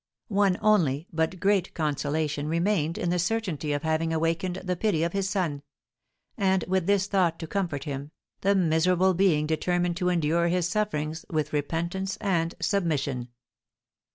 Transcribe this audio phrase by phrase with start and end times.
[0.29, 5.13] One only, but great, consolation remained in the certainty of having awakened the pity of
[5.13, 5.61] his son;
[6.35, 8.09] and, with this thought to comfort him,
[8.41, 13.27] the miserable being determined to endure his sufferings with repentance and submission.